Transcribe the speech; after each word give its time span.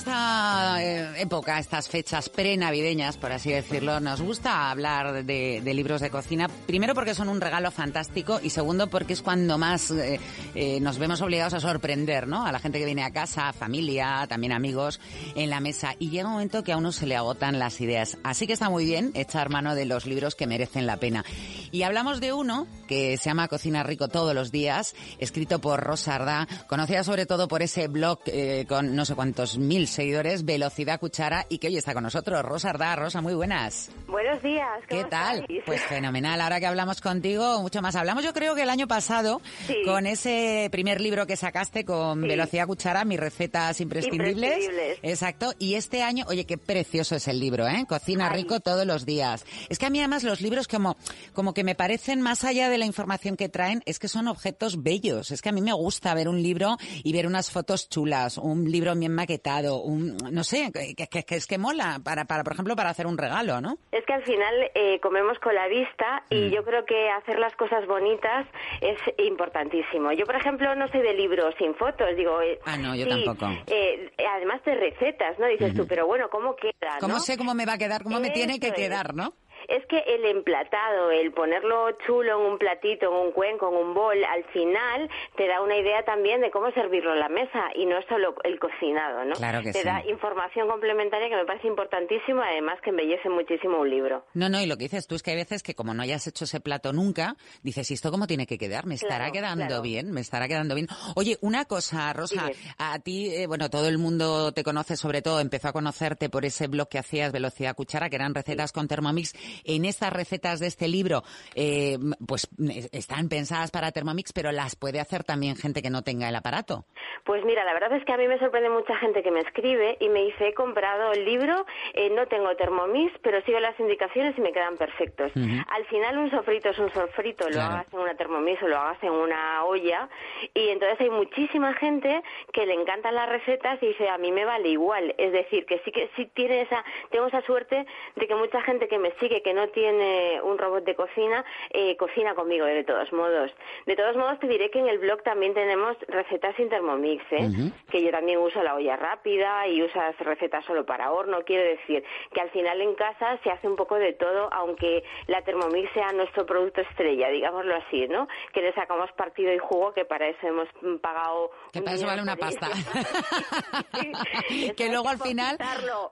esta 0.00 0.82
eh, 0.82 1.20
época, 1.20 1.58
estas 1.58 1.90
fechas 1.90 2.30
prenavideñas, 2.30 3.18
por 3.18 3.32
así 3.32 3.52
decirlo, 3.52 4.00
nos 4.00 4.22
gusta 4.22 4.70
hablar 4.70 5.26
de, 5.26 5.60
libros 5.74 6.00
de 6.00 6.08
cocina. 6.08 6.48
Primero 6.48 6.94
porque 6.94 7.14
son 7.14 7.28
un 7.28 7.38
regalo 7.38 7.70
fantástico 7.70 8.40
y 8.42 8.48
segundo 8.48 8.86
porque 8.86 9.12
es 9.12 9.20
cuando 9.20 9.58
más 9.58 9.90
eh, 9.90 10.18
eh, 10.54 10.80
nos 10.80 10.96
vemos 10.96 11.20
obligados 11.20 11.52
a 11.52 11.60
sorprender, 11.60 12.28
¿no? 12.28 12.46
A 12.46 12.52
la 12.52 12.60
gente 12.60 12.78
que 12.78 12.86
viene 12.86 13.02
a 13.02 13.10
casa, 13.10 13.52
familia, 13.52 14.24
también 14.26 14.52
amigos, 14.52 15.00
en 15.34 15.50
la 15.50 15.60
mesa. 15.60 15.94
Y 15.98 16.08
llega 16.08 16.28
un 16.28 16.32
momento 16.32 16.64
que 16.64 16.72
a 16.72 16.78
uno 16.78 16.92
se 16.92 17.06
le 17.06 17.14
agotan 17.14 17.58
las 17.58 17.78
ideas. 17.82 18.16
Así 18.24 18.46
que 18.46 18.54
está 18.54 18.70
muy 18.70 18.86
bien 18.86 19.10
echar 19.12 19.50
mano 19.50 19.74
de 19.74 19.84
los 19.84 20.06
libros 20.06 20.34
que 20.34 20.46
merecen 20.46 20.86
la 20.86 20.96
pena. 20.96 21.26
Y 21.72 21.82
hablamos 21.82 22.20
de 22.20 22.32
uno 22.32 22.66
que 22.88 23.18
se 23.18 23.28
llama 23.28 23.48
Cocina 23.48 23.82
Rico 23.82 24.08
todos 24.08 24.34
los 24.34 24.50
días, 24.50 24.94
escrito 25.18 25.60
por 25.60 25.80
Rosa 25.80 26.14
Ardá, 26.14 26.48
conocida 26.68 27.04
sobre 27.04 27.26
todo 27.26 27.48
por 27.48 27.62
ese 27.62 27.86
blog 27.86 28.20
con 28.66 28.96
no 28.96 29.04
sé 29.04 29.14
cuántos 29.14 29.58
mil 29.58 29.89
seguidores, 29.90 30.44
Velocidad 30.44 31.00
Cuchara, 31.00 31.46
y 31.48 31.58
que 31.58 31.68
hoy 31.68 31.76
está 31.76 31.94
con 31.94 32.02
nosotros. 32.02 32.42
Rosa 32.42 32.70
Ardá, 32.70 32.96
Rosa, 32.96 33.20
muy 33.20 33.34
buenas. 33.34 33.90
Buenos 34.06 34.42
días. 34.42 34.68
¿Qué 34.88 35.04
tal? 35.04 35.46
Pues 35.66 35.82
fenomenal. 35.88 36.40
Ahora 36.40 36.60
que 36.60 36.66
hablamos 36.66 37.00
contigo, 37.00 37.60
mucho 37.60 37.82
más 37.82 37.96
hablamos. 37.96 38.24
Yo 38.24 38.32
creo 38.32 38.54
que 38.54 38.62
el 38.62 38.70
año 38.70 38.88
pasado, 38.88 39.40
con 39.84 40.06
ese 40.06 40.68
primer 40.70 41.00
libro 41.00 41.26
que 41.26 41.36
sacaste 41.36 41.84
con 41.84 42.20
Velocidad 42.22 42.66
Cuchara, 42.66 43.04
mis 43.04 43.20
recetas 43.20 43.80
imprescindibles. 43.80 44.70
Exacto. 45.02 45.52
Y 45.58 45.74
este 45.74 46.02
año, 46.02 46.24
oye, 46.28 46.46
qué 46.46 46.58
precioso 46.58 47.16
es 47.16 47.28
el 47.28 47.40
libro, 47.40 47.66
¿eh? 47.68 47.84
Cocina 47.88 48.28
rico 48.28 48.60
todos 48.60 48.86
los 48.86 49.06
días. 49.06 49.44
Es 49.68 49.78
que 49.78 49.86
a 49.86 49.90
mí 49.90 49.98
además 49.98 50.24
los 50.24 50.40
libros 50.40 50.68
como, 50.68 50.96
como 51.32 51.54
que 51.54 51.64
me 51.64 51.74
parecen 51.74 52.20
más 52.20 52.44
allá 52.44 52.68
de 52.68 52.78
la 52.78 52.86
información 52.86 53.36
que 53.36 53.48
traen, 53.48 53.82
es 53.86 53.98
que 53.98 54.08
son 54.08 54.28
objetos 54.28 54.82
bellos. 54.82 55.30
Es 55.30 55.42
que 55.42 55.48
a 55.48 55.52
mí 55.52 55.60
me 55.60 55.72
gusta 55.72 56.14
ver 56.14 56.28
un 56.28 56.42
libro 56.42 56.76
y 57.02 57.12
ver 57.12 57.26
unas 57.26 57.50
fotos 57.50 57.88
chulas, 57.88 58.38
un 58.38 58.70
libro 58.70 58.94
bien 58.94 59.14
maquetado, 59.14 59.79
un, 59.82 60.16
no 60.30 60.44
sé, 60.44 60.70
que, 60.72 61.06
que, 61.06 61.34
es 61.34 61.46
que 61.46 61.58
mola, 61.58 62.00
para, 62.02 62.24
para, 62.24 62.42
por 62.42 62.52
ejemplo, 62.52 62.76
para 62.76 62.90
hacer 62.90 63.06
un 63.06 63.18
regalo, 63.18 63.60
¿no? 63.60 63.78
Es 63.92 64.04
que 64.04 64.12
al 64.12 64.24
final 64.24 64.54
eh, 64.74 65.00
comemos 65.00 65.38
con 65.38 65.54
la 65.54 65.68
vista 65.68 66.22
y 66.30 66.48
mm. 66.48 66.50
yo 66.50 66.64
creo 66.64 66.84
que 66.84 67.10
hacer 67.10 67.38
las 67.38 67.54
cosas 67.56 67.86
bonitas 67.86 68.46
es 68.80 68.98
importantísimo. 69.18 70.12
Yo, 70.12 70.26
por 70.26 70.36
ejemplo, 70.36 70.74
no 70.74 70.88
soy 70.88 71.02
de 71.02 71.14
libros 71.14 71.54
sin 71.58 71.74
fotos, 71.74 72.08
digo... 72.16 72.40
Eh, 72.42 72.58
ah, 72.64 72.76
no, 72.76 72.94
yo 72.94 73.08
tampoco. 73.08 73.46
Eh, 73.66 74.10
además 74.34 74.62
de 74.64 74.74
recetas, 74.74 75.38
¿no? 75.38 75.46
Dices 75.46 75.74
tú, 75.74 75.86
pero 75.86 76.06
bueno, 76.06 76.28
¿cómo 76.30 76.56
queda? 76.56 76.98
¿Cómo 77.00 77.18
sé 77.20 77.36
cómo 77.36 77.54
me 77.54 77.66
va 77.66 77.74
a 77.74 77.78
quedar? 77.78 78.02
¿Cómo 78.02 78.20
me 78.20 78.30
tiene 78.30 78.58
que 78.60 78.72
quedar, 78.72 79.14
no? 79.14 79.34
Es 79.68 79.84
que 79.86 79.98
el 79.98 80.24
emplatado, 80.24 81.10
el 81.10 81.32
ponerlo 81.32 81.90
chulo 82.06 82.40
en 82.40 82.52
un 82.52 82.58
platito, 82.58 83.06
en 83.06 83.26
un 83.26 83.32
cuenco, 83.32 83.68
en 83.68 83.76
un 83.76 83.94
bol, 83.94 84.22
al 84.24 84.44
final 84.52 85.08
te 85.36 85.46
da 85.46 85.60
una 85.62 85.76
idea 85.76 86.04
también 86.04 86.40
de 86.40 86.50
cómo 86.50 86.70
servirlo 86.72 87.12
en 87.12 87.20
la 87.20 87.28
mesa 87.28 87.70
y 87.74 87.86
no 87.86 88.00
solo 88.08 88.34
el 88.44 88.58
cocinado, 88.58 89.24
¿no? 89.24 89.34
Claro 89.34 89.62
que 89.62 89.72
te 89.72 89.84
da 89.84 90.04
información 90.06 90.68
complementaria 90.68 91.28
que 91.28 91.36
me 91.36 91.44
parece 91.44 91.68
importantísimo, 91.68 92.42
además 92.42 92.80
que 92.82 92.90
embellece 92.90 93.28
muchísimo 93.28 93.80
un 93.80 93.90
libro. 93.90 94.24
No, 94.34 94.48
no, 94.48 94.60
y 94.60 94.66
lo 94.66 94.76
que 94.76 94.84
dices 94.84 95.06
tú 95.06 95.14
es 95.14 95.22
que 95.22 95.32
hay 95.32 95.36
veces 95.36 95.62
que 95.62 95.74
como 95.74 95.94
no 95.94 96.02
hayas 96.02 96.26
hecho 96.26 96.44
ese 96.44 96.60
plato 96.60 96.92
nunca, 96.92 97.36
dices, 97.62 97.90
¿y 97.90 97.94
esto 97.94 98.10
cómo 98.10 98.26
tiene 98.26 98.46
que 98.46 98.58
quedar? 98.58 98.86
¿Me 98.86 98.94
estará 98.94 99.30
quedando 99.30 99.82
bien? 99.82 100.10
¿Me 100.12 100.20
estará 100.20 100.48
quedando 100.48 100.74
bien? 100.74 100.88
Oye, 101.16 101.38
una 101.40 101.64
cosa, 101.64 102.12
Rosa, 102.12 102.50
a 102.78 102.98
ti, 102.98 103.34
eh, 103.34 103.46
bueno, 103.46 103.70
todo 103.70 103.88
el 103.88 103.98
mundo 103.98 104.52
te 104.52 104.62
conoce, 104.62 104.96
sobre 104.96 105.22
todo 105.22 105.40
empezó 105.40 105.68
a 105.68 105.72
conocerte 105.72 106.28
por 106.28 106.44
ese 106.44 106.66
blog 106.66 106.88
que 106.88 106.98
hacías, 106.98 107.32
Velocidad 107.32 107.74
Cuchara, 107.74 108.10
que 108.10 108.16
eran 108.16 108.34
recetas 108.34 108.72
con 108.72 108.88
Thermomix 108.88 109.34
en 109.64 109.84
estas 109.84 110.12
recetas 110.12 110.60
de 110.60 110.66
este 110.66 110.88
libro, 110.88 111.22
eh, 111.54 111.98
pues 112.26 112.48
están 112.92 113.28
pensadas 113.28 113.70
para 113.70 113.92
Thermomix, 113.92 114.32
pero 114.32 114.52
las 114.52 114.76
puede 114.76 115.00
hacer 115.00 115.24
también 115.24 115.56
gente 115.56 115.82
que 115.82 115.90
no 115.90 116.02
tenga 116.02 116.28
el 116.28 116.36
aparato. 116.36 116.84
Pues 117.24 117.44
mira, 117.44 117.64
la 117.64 117.74
verdad 117.74 117.92
es 117.92 118.04
que 118.04 118.12
a 118.12 118.16
mí 118.16 118.26
me 118.26 118.38
sorprende 118.38 118.70
mucha 118.70 118.96
gente 118.96 119.22
que 119.22 119.30
me 119.30 119.40
escribe 119.40 119.96
y 120.00 120.08
me 120.08 120.22
dice, 120.24 120.48
he 120.48 120.54
comprado 120.54 121.12
el 121.12 121.24
libro, 121.24 121.66
eh, 121.94 122.10
no 122.10 122.26
tengo 122.26 122.54
Thermomix, 122.56 123.12
pero 123.22 123.40
sigo 123.42 123.60
las 123.60 123.78
indicaciones 123.78 124.36
y 124.38 124.40
me 124.40 124.52
quedan 124.52 124.76
perfectos. 124.76 125.32
Al 125.34 125.84
final 125.86 126.18
un 126.18 126.30
sofrito 126.30 126.70
es 126.70 126.78
un 126.78 126.90
sofrito, 126.92 127.48
lo 127.48 127.60
hagas 127.60 127.86
en 127.92 128.00
una 128.00 128.14
Thermomix 128.14 128.62
o 128.62 128.68
lo 128.68 128.78
hagas 128.78 129.02
en 129.02 129.12
una 129.12 129.64
olla 129.64 130.08
y 130.54 130.68
entonces 130.68 131.00
hay 131.00 131.10
muchísima 131.10 131.74
gente 131.74 132.22
que 132.52 132.66
le 132.66 132.74
encantan 132.74 133.14
las 133.14 133.28
recetas 133.28 133.82
y 133.82 133.88
dice, 133.88 134.08
a 134.08 134.18
mí 134.18 134.32
me 134.32 134.44
vale 134.44 134.68
igual. 134.68 135.14
Es 135.18 135.32
decir, 135.32 135.66
que 135.66 135.80
sí 135.84 135.92
que 135.92 136.10
sí 136.16 136.26
tiene 136.34 136.62
esa, 136.62 136.84
tengo 137.10 137.26
esa 137.26 137.42
suerte 137.42 137.86
de 138.16 138.26
que 138.26 138.34
mucha 138.34 138.60
gente 138.62 138.88
que 138.88 138.98
me 138.98 139.12
sigue, 139.20 139.39
que 139.42 139.54
no 139.54 139.68
tiene 139.68 140.40
un 140.42 140.58
robot 140.58 140.84
de 140.84 140.94
cocina, 140.94 141.44
eh, 141.70 141.96
cocina 141.96 142.34
conmigo 142.34 142.66
de 142.66 142.84
todos 142.84 143.12
modos. 143.12 143.50
De 143.86 143.96
todos 143.96 144.16
modos 144.16 144.38
te 144.40 144.46
diré 144.46 144.70
que 144.70 144.78
en 144.78 144.88
el 144.88 144.98
blog 144.98 145.22
también 145.22 145.54
tenemos 145.54 145.96
recetas 146.08 146.54
sin 146.56 146.68
Thermomix, 146.68 147.22
¿eh? 147.32 147.48
que 147.90 148.02
yo 148.02 148.10
también 148.10 148.38
uso 148.38 148.62
la 148.62 148.74
olla 148.74 148.96
rápida 148.96 149.66
y 149.68 149.82
usas 149.82 150.16
recetas 150.18 150.64
solo 150.64 150.84
para 150.84 151.12
horno. 151.12 151.42
Quiero 151.44 151.64
decir 151.64 152.04
que 152.32 152.40
al 152.40 152.50
final 152.50 152.80
en 152.80 152.94
casa 152.94 153.38
se 153.42 153.50
hace 153.50 153.68
un 153.68 153.76
poco 153.76 153.96
de 153.96 154.12
todo, 154.12 154.52
aunque 154.52 155.02
la 155.26 155.42
Thermomix 155.42 155.92
sea 155.92 156.12
nuestro 156.12 156.46
producto 156.46 156.80
estrella, 156.80 157.28
digámoslo 157.28 157.74
así, 157.76 158.06
¿no? 158.08 158.28
Que 158.52 158.62
le 158.62 158.72
sacamos 158.74 159.10
partido 159.12 159.52
y 159.52 159.58
jugo, 159.58 159.92
que 159.92 160.04
para 160.04 160.28
eso 160.28 160.46
hemos 160.46 160.68
pagado... 161.00 161.50
Que 161.72 161.82
para 161.82 161.96
eso 161.96 162.06
vale 162.06 162.22
una 162.22 162.36
pasta. 162.36 162.68
que 164.76 164.88
luego 164.88 165.08
al 165.08 165.18
final 165.18 165.56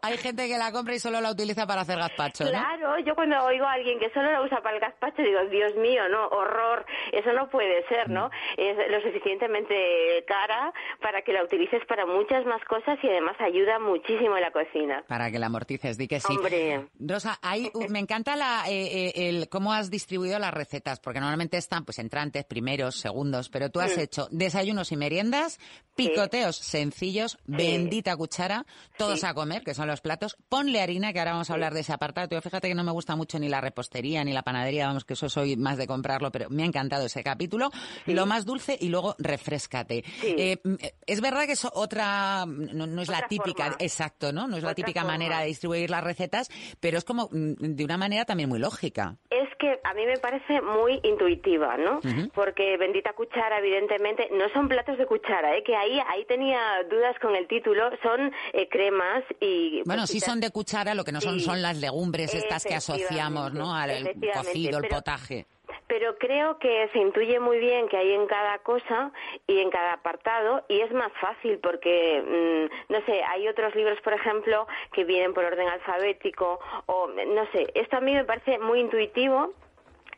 hay 0.03 0.17
gente 0.19 0.49
que 0.49 0.59
la 0.59 0.73
compra 0.73 0.95
y 0.95 0.99
solo 0.99 1.21
la 1.21 1.31
utiliza 1.31 1.67
para 1.67 1.83
hacer 1.83 1.99
gazpacho, 1.99 2.45
¿no? 2.45 2.51
Claro, 2.51 2.99
yo 3.01 3.15
cuando 3.19 3.37
oigo 3.47 3.65
a 3.67 3.73
alguien 3.73 3.99
que 3.99 4.11
solo 4.11 4.31
la 4.31 4.41
usa 4.43 4.61
para 4.63 4.77
el 4.77 4.81
gazpacho, 4.81 5.23
digo, 5.23 5.45
Dios 5.51 5.75
mío, 5.75 6.09
no, 6.09 6.29
horror, 6.29 6.87
eso 7.11 7.33
no 7.33 7.51
puede 7.51 7.85
ser, 7.89 8.09
¿no? 8.09 8.31
Es 8.57 8.77
lo 8.93 9.01
suficientemente 9.01 10.25
cara 10.25 10.73
para 11.03 11.23
que 11.23 11.33
la 11.33 11.43
utilices 11.43 11.85
para 11.87 12.07
muchas 12.07 12.47
más 12.47 12.63
cosas 12.67 12.97
y 13.03 13.09
además 13.09 13.35
ayuda 13.41 13.81
muchísimo 13.81 14.37
en 14.37 14.43
la 14.43 14.53
cocina. 14.53 15.03
Para 15.09 15.33
que 15.33 15.41
la 15.41 15.47
amortices, 15.47 15.99
di 15.99 16.07
que 16.07 16.21
sí. 16.21 16.33
Hombre. 16.33 16.87
Rosa, 17.01 17.41
hay, 17.43 17.73
me 17.89 17.99
encanta 17.99 18.37
la, 18.37 18.63
eh, 18.69 19.09
eh, 19.09 19.29
el 19.29 19.49
cómo 19.49 19.73
has 19.73 19.91
distribuido 19.91 20.39
las 20.39 20.55
recetas, 20.55 21.01
porque 21.01 21.19
normalmente 21.19 21.57
están 21.57 21.85
pues 21.85 21.99
entrantes, 21.99 22.45
primeros, 22.45 23.01
segundos, 23.01 23.49
pero 23.49 23.69
tú 23.69 23.81
has 23.81 23.97
mm. 23.97 24.01
hecho 24.01 24.29
desayunos 24.31 24.93
y 24.93 24.97
meriendas, 24.97 25.59
picoteos 25.97 26.55
sencillos, 26.55 27.37
bendita 27.47 28.17
cuchara, 28.17 28.65
todos 28.97 29.25
a 29.25 29.35
comer, 29.35 29.65
que 29.65 29.75
son 29.75 29.89
los 29.89 30.01
platos, 30.01 30.37
ponle 30.49 30.81
harina, 30.81 31.13
que 31.13 31.19
ahora 31.19 31.33
vamos 31.33 31.51
a 31.51 31.55
hablar 31.55 31.75
de 31.75 31.81
ese 31.81 31.93
apartado. 31.93 32.41
Fíjate 32.41 32.69
que 32.69 32.77
no 32.77 32.85
me 32.85 32.93
gusta 32.93 33.08
mucho 33.17 33.39
ni 33.39 33.49
la 33.49 33.61
repostería 33.61 34.25
ni 34.25 34.33
la 34.33 34.43
panadería, 34.43 34.87
vamos 34.87 35.05
que 35.05 35.15
eso 35.15 35.29
soy 35.29 35.57
más 35.57 35.77
de 35.79 35.87
comprarlo, 35.87 36.31
pero 36.31 36.51
me 36.51 36.63
ha 36.63 36.67
encantado 36.67 37.07
ese 37.07 37.23
capítulo. 37.23 37.71
Lo 38.07 38.27
más 38.27 38.45
dulce 38.45 38.77
y 38.81 38.89
luego 38.89 39.15
refrescate. 39.19 40.05
Eh, 40.23 40.59
mm, 40.63 40.75
es 41.07 41.21
verdad 41.21 41.47
que 41.47 41.53
es 41.53 41.67
otra, 41.73 42.45
no, 42.47 43.03
es 43.03 43.09
la 43.09 43.27
típica, 43.29 43.77
exacto, 43.79 44.33
¿no? 44.33 44.47
No 44.47 44.57
es 44.57 44.63
la 44.63 44.75
típica 44.75 45.05
manera 45.05 45.41
de 45.41 45.47
distribuir 45.47 45.91
las 45.91 46.05
recetas, 46.05 46.51
pero 46.81 46.99
es 46.99 47.05
como 47.05 47.29
mm, 47.31 47.55
de 47.59 47.85
una 47.85 47.97
manera 47.97 48.25
también 48.25 48.49
muy 48.49 48.59
lógica. 48.59 49.17
Es 49.31 49.48
que 49.59 49.81
a 49.83 49.95
mí 49.95 50.07
me 50.07 50.19
parece 50.19 50.61
muy 50.63 51.01
intuitiva, 51.03 51.77
¿no? 51.77 52.01
Porque 52.35 52.77
bendita 52.77 53.13
cuchara, 53.13 53.59
evidentemente, 53.59 54.29
no 54.33 54.49
son 54.51 54.69
platos 54.69 54.99
de 54.99 55.07
cuchara, 55.07 55.57
¿eh? 55.57 55.63
Que 55.63 55.77
ahí, 55.77 56.01
ahí 56.09 56.25
tenía 56.27 56.61
dudas 56.91 57.17
con 57.21 57.35
el 57.35 57.47
título, 57.47 57.91
son 58.03 58.33
eh, 58.53 58.69
cremas 58.69 59.25
y... 59.41 59.83
Bueno, 59.85 60.07
sí 60.07 60.21
son 60.21 60.41
de 60.41 60.51
cuchara, 60.51 60.95
lo 60.95 61.05
que 61.05 61.13
no 61.13 61.21
son 61.21 61.41
son 61.41 61.63
las 61.63 61.79
legumbres 61.79 62.35
estas 62.35 62.65
que 62.65 62.75
asociamos, 62.75 63.53
¿no? 63.53 63.75
Al 63.75 64.15
cocido, 64.35 64.79
el 64.79 64.89
potaje 64.89 65.47
pero 65.89 66.17
creo 66.19 66.59
que 66.59 66.89
se 66.93 66.99
intuye 66.99 67.41
muy 67.41 67.59
bien 67.59 67.89
que 67.89 67.97
hay 67.97 68.13
en 68.13 68.27
cada 68.27 68.59
cosa 68.59 69.11
y 69.47 69.59
en 69.59 69.71
cada 69.71 69.95
apartado 69.95 70.65
y 70.69 70.81
es 70.81 70.93
más 70.93 71.11
fácil 71.21 71.59
porque, 71.59 72.23
mm, 72.23 72.93
no 72.93 73.01
sé, 73.07 73.23
hay 73.25 73.49
otros 73.49 73.75
libros, 73.75 74.01
por 74.03 74.13
ejemplo, 74.13 74.67
que 74.93 75.05
vienen 75.05 75.35
por 75.35 75.45
orden 75.45 75.69
alfabético 75.69 76.61
o, 76.87 77.09
no 77.09 77.47
sé, 77.53 77.73
esto 77.75 77.97
a 77.97 78.01
mí 78.01 78.15
me 78.15 78.25
parece 78.25 78.59
muy 78.59 78.81
intuitivo 78.81 79.53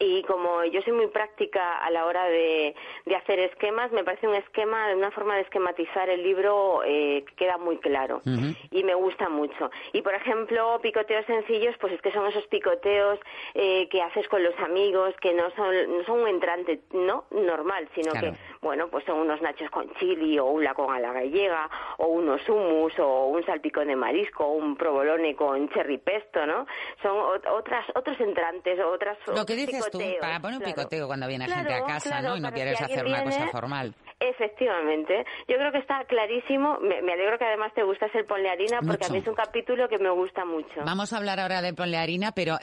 y 0.01 0.23
como 0.23 0.65
yo 0.65 0.81
soy 0.81 0.95
muy 0.95 1.09
práctica 1.09 1.77
a 1.77 1.91
la 1.91 2.07
hora 2.07 2.25
de, 2.25 2.75
de 3.05 3.17
hacer 3.17 3.39
esquemas, 3.39 3.93
me 3.93 4.03
parece 4.03 4.27
un 4.27 4.35
esquema, 4.35 4.93
una 4.95 5.11
forma 5.11 5.37
de 5.37 5.43
esquematizar 5.43 6.09
el 6.09 6.23
libro 6.23 6.83
eh, 6.87 7.23
que 7.29 7.35
queda 7.35 7.59
muy 7.59 7.77
claro 7.77 8.23
y 8.71 8.83
me 8.83 8.95
gusta 8.95 9.29
mucho. 9.29 9.71
Y 9.93 10.01
por 10.01 10.15
ejemplo, 10.15 10.81
picoteos 10.83 11.27
sencillos, 11.27 11.77
pues 11.81 11.93
es 11.93 12.01
que 12.01 12.13
son 12.13 12.27
esos 12.27 12.47
picoteos 12.47 13.19
eh, 13.55 13.89
que 13.91 14.01
haces 14.01 14.27
con 14.29 14.43
los 14.43 14.59
amigos, 14.61 15.15
que 15.21 15.35
no 15.35 15.51
son, 15.51 15.99
no 15.99 16.05
son 16.05 16.21
un 16.21 16.29
entrante 16.29 16.81
no 16.93 17.25
normal, 17.31 17.87
sino 17.95 18.13
que, 18.13 18.33
bueno, 18.63 18.89
pues 18.89 19.05
son 19.07 19.19
unos 19.19 19.41
nachos 19.41 19.71
con 19.71 19.93
chili 19.95 20.39
o 20.39 20.47
un 20.47 20.65
lacón 20.65 20.95
a 20.95 21.01
la 21.01 21.13
gallega 21.13 21.69
o 21.99 22.09
unos 22.09 22.47
hummus 22.49 22.93
o 22.99 23.27
un 23.27 23.45
salpicón 23.45 23.89
de 23.89 23.97
marisco 23.97 24.45
o 24.45 24.53
un 24.53 24.77
provolone 24.77 25.35
con 25.35 25.69
cherry 25.71 25.99
pesto, 25.99 26.45
¿no? 26.47 26.67
Son 27.03 27.17
otras, 27.53 27.87
otros 27.95 28.21
entrantes, 28.21 28.79
otras... 28.81 29.17
Lo 29.27 29.47
que 29.47 29.57
dices 29.57 29.89
para 30.21 30.41
poner 30.41 30.59
un 30.59 30.65
picoteo 30.65 31.07
cuando 31.07 31.27
viene 31.27 31.47
gente 31.47 31.73
a 31.73 31.85
casa, 31.85 32.21
¿no? 32.21 32.37
Y 32.37 32.41
no 32.41 32.53
quieres 32.53 32.81
hacer 32.81 33.07
una 33.07 33.25
cosa 33.25 33.49
formal. 33.49 33.95
Efectivamente, 34.23 35.25
yo 35.49 35.57
creo 35.57 35.73
que 35.73 35.79
está 35.79 36.05
clarísimo. 36.05 36.79
Me, 36.81 36.97
alegro 37.11 37.39
que 37.39 37.47
además 37.47 37.73
te 37.75 37.83
gusta 37.83 38.07
el 38.13 38.27
ponle 38.27 38.51
harina 38.51 38.81
porque 38.87 39.07
a 39.07 39.09
mí 39.09 39.19
es 39.19 39.27
un 39.27 39.35
capítulo 39.35 39.89
que 39.89 39.99
me 39.99 40.11
gusta 40.11 40.45
mucho. 40.45 40.83
Vamos 40.85 41.15
a 41.15 41.17
hablar 41.17 41.41
ahora 41.41 41.63
de 41.63 41.73
ponle 41.73 41.97
harina, 41.97 42.33
pero 42.33 42.59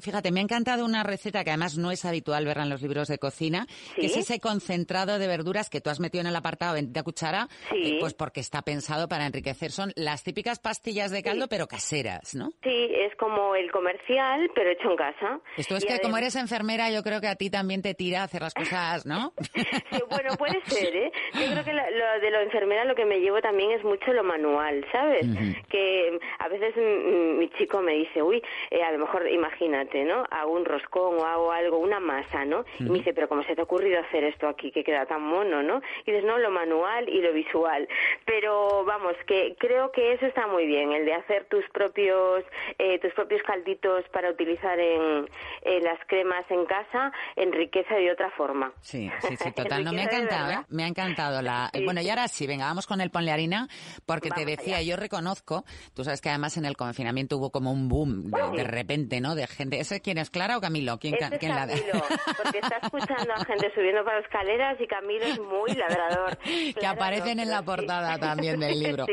fíjate, 0.00 0.30
me 0.30 0.40
ha 0.40 0.42
encantado 0.42 0.84
una 0.84 1.04
receta 1.04 1.44
que 1.44 1.50
además 1.50 1.78
no 1.78 1.90
es 1.90 2.04
habitual 2.04 2.44
verla 2.44 2.64
en 2.64 2.68
los 2.68 2.82
libros 2.82 3.08
de 3.08 3.16
cocina, 3.16 3.66
que 3.96 4.04
es 4.04 4.18
ese 4.18 4.38
concentrado 4.38 5.18
de 5.18 5.26
verduras 5.38 5.70
que 5.70 5.80
tú 5.80 5.90
has 5.90 6.00
metido 6.00 6.22
en 6.22 6.26
el 6.26 6.36
apartado 6.36 6.74
20 6.74 7.02
cuchara, 7.02 7.48
eh, 7.72 7.98
pues 8.00 8.14
porque 8.14 8.40
está 8.40 8.62
pensado 8.62 9.08
para 9.08 9.26
enriquecer. 9.26 9.70
Son 9.70 9.92
las 9.94 10.24
típicas 10.24 10.58
pastillas 10.58 11.10
de 11.10 11.22
caldo, 11.22 11.46
pero 11.48 11.66
caseras, 11.68 12.34
¿no? 12.34 12.50
Sí, 12.62 12.90
es 12.92 13.14
como 13.16 13.54
el 13.54 13.70
comercial, 13.70 14.50
pero 14.54 14.70
hecho 14.70 14.90
en 14.90 14.96
casa. 14.96 15.40
Esto 15.56 15.76
es 15.76 15.84
que 15.84 16.00
como 16.00 16.18
eres 16.18 16.34
enfermera, 16.36 16.90
yo 16.90 17.02
creo 17.02 17.20
que 17.20 17.28
a 17.28 17.36
ti 17.36 17.50
también 17.50 17.82
te 17.82 17.94
tira 17.94 18.24
hacer 18.24 18.42
las 18.42 18.54
cosas, 18.54 19.06
¿no? 19.06 19.32
bueno, 20.10 20.36
puede 20.36 20.60
ser, 20.66 20.94
¿eh? 20.94 21.12
Yo 21.34 21.52
creo 21.52 21.64
que 21.64 21.72
lo, 21.72 21.82
de 22.20 22.30
lo 22.30 22.40
enfermera 22.40 22.84
lo 22.84 22.94
que 22.94 23.04
me 23.04 23.20
llevo 23.20 23.40
también 23.40 23.70
es 23.70 23.84
mucho 23.84 24.12
lo 24.12 24.24
manual, 24.24 24.84
¿sabes? 24.90 25.26
Que 25.68 26.18
a 26.38 26.48
veces 26.48 26.74
mi 26.76 27.48
chico 27.50 27.80
me 27.80 27.92
dice, 27.92 28.22
uy, 28.22 28.42
eh, 28.70 28.82
a 28.82 28.92
lo 28.92 28.98
mejor 28.98 29.28
imagínate, 29.28 30.04
¿no? 30.04 30.24
Hago 30.30 30.52
un 30.52 30.64
roscón 30.64 31.18
o 31.18 31.24
hago 31.24 31.52
algo, 31.52 31.78
una 31.78 32.00
masa, 32.00 32.44
¿no? 32.44 32.64
Y 32.78 32.84
me 32.84 32.98
dice, 32.98 33.14
pero 33.14 33.28
¿cómo 33.28 33.42
se 33.44 33.54
te 33.54 33.60
ha 33.60 33.64
ocurrido 33.64 34.00
hacer 34.00 34.24
esto 34.24 34.48
aquí 34.48 34.70
que 34.70 34.82
queda 34.82 35.06
tan 35.06 35.22
mono, 35.28 35.62
¿no? 35.62 35.80
Y 36.04 36.10
dices, 36.10 36.24
no, 36.24 36.38
lo 36.38 36.50
manual 36.50 37.08
y 37.08 37.20
lo 37.20 37.32
visual. 37.32 37.88
Pero 38.24 38.84
vamos, 38.84 39.14
que 39.26 39.54
creo 39.58 39.92
que 39.92 40.12
eso 40.12 40.26
está 40.26 40.46
muy 40.46 40.66
bien, 40.66 40.92
el 40.92 41.04
de 41.04 41.14
hacer 41.14 41.44
tus 41.46 41.64
propios, 41.70 42.44
eh, 42.78 42.98
tus 42.98 43.12
propios 43.12 43.42
calditos 43.42 44.04
para 44.12 44.30
utilizar 44.30 44.78
en, 44.78 45.28
en 45.62 45.84
las 45.84 45.98
cremas 46.06 46.44
en 46.50 46.64
casa, 46.66 47.12
enriquece 47.36 47.94
de 47.94 48.12
otra 48.12 48.30
forma. 48.30 48.72
Sí, 48.80 49.10
sí, 49.20 49.36
sí, 49.36 49.52
total. 49.56 49.84
no 49.84 49.92
me 49.92 50.02
ha 50.02 50.04
encantado, 50.04 50.50
¿eh? 50.50 50.64
Me 50.68 50.84
ha 50.84 50.88
encantado 50.88 51.42
la. 51.42 51.70
Bueno, 51.84 52.00
y 52.00 52.08
ahora 52.10 52.28
sí, 52.28 52.46
venga, 52.46 52.66
vamos 52.66 52.86
con 52.86 53.00
el 53.00 53.10
ponle 53.10 53.30
harina, 53.30 53.68
porque 54.06 54.30
te 54.30 54.44
decía, 54.44 54.82
yo 54.82 54.96
reconozco, 54.96 55.64
tú 55.94 56.04
sabes 56.04 56.20
que 56.20 56.28
además 56.28 56.56
en 56.56 56.64
el 56.64 56.76
confinamiento 56.76 57.36
hubo 57.36 57.50
como 57.50 57.72
un 57.72 57.88
boom 57.88 58.30
de, 58.30 58.64
repente, 58.64 59.20
¿no? 59.20 59.34
De 59.34 59.46
gente. 59.46 59.80
¿Ese 59.80 60.00
quién 60.00 60.18
es, 60.18 60.30
Clara 60.30 60.56
o 60.56 60.60
Camilo? 60.60 60.98
¿Quién, 60.98 61.14
este 61.14 61.38
quién 61.38 61.52
Camilo, 61.52 61.86
la 61.92 62.34
porque 62.42 62.58
está 62.58 62.78
escuchando 62.82 63.32
a 63.34 63.44
gente 63.44 63.72
subiendo 63.74 64.04
para 64.04 64.20
escaleras 64.20 64.80
y 64.80 64.86
Camilo 64.86 65.17
es 65.22 65.40
muy 65.40 65.72
ladrador. 65.72 66.38
que 66.80 66.86
aparecen 66.86 67.40
en 67.40 67.50
la 67.50 67.62
portada 67.62 68.18
también 68.18 68.60
del 68.60 68.78
libro. 68.82 69.06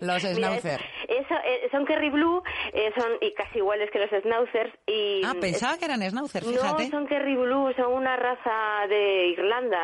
Los 0.00 0.22
Schnauzer. 0.22 0.80
Eso, 1.08 1.34
eh, 1.44 1.68
son 1.70 1.84
Kerry 1.86 2.10
Blue, 2.10 2.42
eh, 2.72 2.92
son 2.96 3.12
y 3.20 3.32
casi 3.34 3.58
iguales 3.58 3.90
que 3.90 3.98
los 3.98 4.10
Schnauzers. 4.10 4.72
Y, 4.86 5.22
ah, 5.24 5.34
pensaba 5.40 5.78
que 5.78 5.86
eran 5.86 6.02
Schnauzers, 6.02 6.46
fíjate. 6.46 6.84
No, 6.84 6.90
son 6.90 7.06
Kerry 7.06 7.36
Blue, 7.36 7.72
son 7.76 7.92
una 7.92 8.16
raza 8.16 8.86
de 8.88 9.28
Irlanda, 9.28 9.78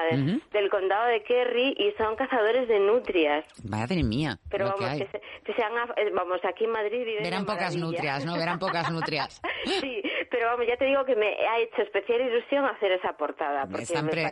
del 0.52 0.70
condado 0.70 1.06
de 1.06 1.22
Kerry, 1.22 1.74
y 1.76 1.92
son 1.98 2.16
cazadores 2.16 2.68
de 2.68 2.78
nutrias. 2.80 3.44
Vaya 3.64 3.86
mía. 4.02 4.38
Pero 4.50 4.66
vamos, 4.66 4.98
que, 4.98 5.54
sean, 5.54 5.72
eh, 5.96 6.10
vamos, 6.14 6.40
aquí 6.44 6.64
en 6.64 6.70
Madrid 6.70 7.04
viven 7.04 7.22
Verán 7.22 7.46
pocas 7.46 7.76
nutrias, 7.76 8.24
¿no? 8.24 8.36
Verán 8.36 8.58
pocas 8.58 8.90
nutrias. 8.90 9.40
sí, 9.80 10.02
pero 10.30 10.46
vamos, 10.48 10.66
ya 10.66 10.76
te 10.76 10.86
digo 10.86 11.04
que 11.04 11.14
me 11.14 11.28
ha 11.28 11.58
hecho 11.60 11.82
especial 11.82 12.20
ilusión 12.20 12.64
hacer 12.64 12.92
esa 12.92 13.12
portada. 13.12 13.66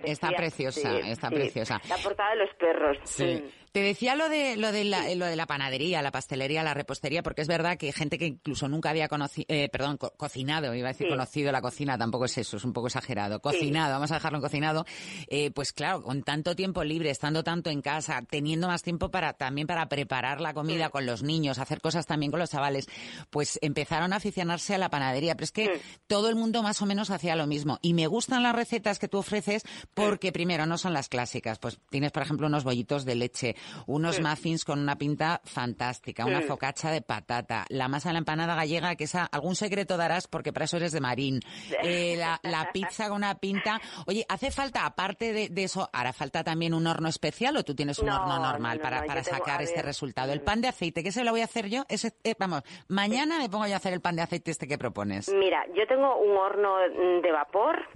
está, 0.05 0.31
preciosa, 0.31 0.99
está 0.99 1.31
preciosa. 1.35 1.81
La 1.89 1.99
portada 1.99 2.31
de 2.31 2.37
los 2.37 2.55
perros. 2.55 2.99
Sí. 3.05 3.45
Te 3.75 3.83
decía 3.83 4.15
lo 4.15 4.29
de 4.29 4.57
lo 4.57 4.71
de 4.71 4.85
la, 4.85 5.13
lo 5.17 5.27
de 5.27 5.35
la 5.35 5.47
panadería, 5.47 6.01
la 6.01 6.13
pastelería, 6.13 6.63
la 6.63 6.75
repostería, 6.75 7.25
porque 7.25 7.43
es 7.43 7.49
verdad 7.49 7.77
que 7.77 7.91
gente 7.91 8.19
que 8.19 8.27
incluso 8.27 8.69
nunca 8.69 8.91
había 8.91 9.09
conocido, 9.09 9.47
eh, 9.49 9.69
perdón, 9.69 9.99
cocinado, 9.99 10.73
iba 10.77 10.91
a 10.91 10.93
decir 10.93 11.09
conocido 11.09 11.51
la 11.51 11.61
cocina, 11.61 11.99
tampoco 11.99 12.27
es 12.27 12.39
eso, 12.39 12.57
es 12.57 12.65
un 12.65 12.73
poco 12.73 12.87
exagerado. 12.87 13.41
Cocinado, 13.41 13.95
vamos 13.95 14.13
a 14.13 14.15
dejarlo 14.15 14.39
en 14.39 14.43
cocinado. 14.43 14.87
Eh, 15.27 15.51
pues 15.51 15.73
claro, 15.73 16.05
con 16.05 16.23
tanto 16.23 16.55
tiempo 16.55 16.85
libre, 16.85 17.11
estando 17.11 17.43
tanto 17.43 17.69
en 17.69 17.83
casa, 17.83 18.23
teniendo 18.31 18.69
más 18.69 18.85
tiempo 18.85 19.11
para 19.11 19.33
también 19.33 19.67
para 19.67 19.89
preparar 19.89 20.41
la 20.41 20.55
comida 20.55 20.91
con 20.91 21.05
los 21.05 21.25
niños, 21.25 21.59
hacer 21.59 21.81
cosas 21.81 22.07
también 22.07 22.31
con 22.31 22.39
los 22.39 22.51
chavales, 22.51 22.87
pues 23.31 23.59
empezaron 23.61 24.13
a 24.13 24.17
aficionarse 24.19 24.77
a 24.77 24.79
la 24.79 24.89
panadería. 24.89 25.35
Pero 25.35 25.45
es 25.47 25.51
que 25.51 25.81
todo 26.07 26.29
el 26.29 26.37
mundo 26.37 26.63
más 26.63 26.81
o 26.81 26.87
menos 26.87 27.11
hacía 27.11 27.35
lo 27.35 27.49
mismo. 27.49 27.81
Y 27.83 27.95
me 27.95 28.07
gustan 28.07 28.45
las 28.45 28.55
recetas 28.55 29.01
que 29.01 29.09
tú 29.09 29.19
ofreces 29.19 29.65
porque 29.95 30.31
primero 30.31 30.65
no 30.65 30.79
son 30.79 30.93
las 30.93 31.09
clásicas. 31.25 31.59
Pues 31.59 31.81
tienes, 31.89 32.13
por 32.13 32.23
ejemplo, 32.23 32.47
unos 32.47 32.65
bollitos 32.65 33.05
de 33.05 33.15
leche 33.15 33.57
unos 33.87 34.21
muffins 34.21 34.65
con 34.65 34.79
una 34.79 34.97
pinta 34.97 35.41
fantástica, 35.45 36.27
una 36.27 36.43
focacha 36.43 36.91
de 36.91 37.01
patata, 37.01 37.65
la 37.71 37.89
masa 37.89 38.11
de 38.11 38.15
la 38.15 38.19
empanada 38.19 38.55
gallega, 38.55 38.95
que 38.97 39.05
esa, 39.05 39.25
algún 39.25 39.55
secreto 39.55 39.97
darás 39.97 40.29
porque 40.29 40.53
para 40.53 40.67
eso 40.67 40.77
eres 40.77 40.93
de 40.93 41.01
Marín, 41.01 41.41
eh, 41.83 42.17
la, 42.17 42.71
pizza 42.73 43.09
con 43.09 43.19
una 43.19 43.37
pinta. 43.37 43.81
Oye, 44.07 44.25
¿hace 44.29 44.51
falta, 44.51 44.85
aparte 44.85 45.33
de, 45.33 45.65
eso, 45.65 45.89
hará 45.93 46.13
falta 46.13 46.45
también 46.45 46.75
un 46.75 46.87
horno 46.87 47.09
especial 47.09 47.57
o 47.57 47.63
tú 47.63 47.75
tienes 47.75 47.99
un 47.99 48.11
horno 48.11 48.39
normal 48.39 48.81
para, 48.81 49.05
para 49.05 49.23
sacar 49.23 49.63
este 49.63 49.81
resultado? 49.83 50.33
El 50.33 50.43
pan 50.43 50.61
de 50.61 50.69
aceite, 50.69 51.03
¿qué 51.03 51.13
se 51.13 51.25
lo 51.25 51.31
voy 51.31 51.41
a 51.41 51.45
hacer 51.45 51.69
yo? 51.69 51.85
Ese, 51.89 52.13
eh, 52.25 52.35
vamos, 52.39 52.63
mañana 52.89 53.39
me 53.39 53.49
pongo 53.49 53.67
yo 53.67 53.75
a 53.75 53.77
hacer 53.77 53.93
el 53.93 54.01
pan 54.01 54.17
de 54.17 54.23
aceite 54.23 54.51
este 54.51 54.67
que 54.67 54.77
propones. 54.77 55.33
Mira, 55.33 55.65
yo 55.75 55.87
tengo 55.87 56.17
un 56.17 56.37
horno 56.37 56.77
de 57.23 57.33
vapor, 57.33 57.87